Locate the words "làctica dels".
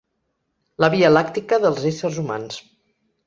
1.17-1.85